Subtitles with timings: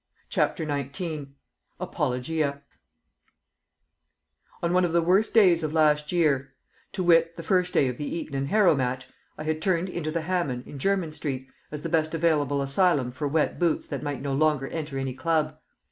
[0.29, 1.27] CHAPTER XIX
[1.79, 2.63] Apologia
[4.63, 6.55] On one of the worst days of last year,
[6.93, 10.09] to wit the first day of the Eton and Harrow match, I had turned into
[10.09, 14.23] the Hamman, in Jermyn Street, as the best available asylum for wet boots that might
[14.23, 15.59] no longer enter any club.